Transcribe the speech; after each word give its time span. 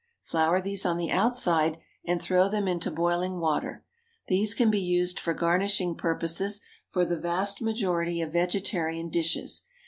Flour 0.23 0.59
these 0.59 0.83
on 0.83 0.97
the 0.97 1.11
outside, 1.11 1.77
and 2.03 2.19
throw 2.19 2.49
them 2.49 2.67
into 2.67 2.89
boiling 2.89 3.39
water. 3.39 3.85
These 4.29 4.55
can 4.55 4.71
be 4.71 4.79
used 4.81 5.19
for 5.19 5.35
garnishing 5.35 5.93
purposes 5.95 6.59
for 6.89 7.05
the 7.05 7.19
vast 7.19 7.61
majority 7.61 8.19
of 8.19 8.33
vegetarian 8.33 9.09
dishes. 9.09 9.61